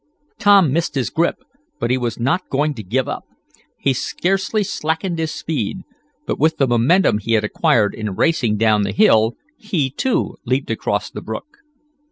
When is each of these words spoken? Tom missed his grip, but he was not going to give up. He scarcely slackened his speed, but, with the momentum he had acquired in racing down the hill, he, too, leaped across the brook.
Tom 0.39 0.73
missed 0.73 0.95
his 0.95 1.11
grip, 1.11 1.43
but 1.79 1.91
he 1.91 1.97
was 1.99 2.19
not 2.19 2.49
going 2.49 2.73
to 2.73 2.81
give 2.81 3.07
up. 3.07 3.23
He 3.77 3.93
scarcely 3.93 4.63
slackened 4.63 5.19
his 5.19 5.31
speed, 5.31 5.81
but, 6.25 6.39
with 6.39 6.57
the 6.57 6.65
momentum 6.67 7.19
he 7.19 7.33
had 7.33 7.43
acquired 7.43 7.93
in 7.93 8.15
racing 8.15 8.57
down 8.57 8.81
the 8.81 8.93
hill, 8.93 9.35
he, 9.59 9.91
too, 9.91 10.37
leaped 10.43 10.71
across 10.71 11.11
the 11.11 11.21
brook. 11.21 11.45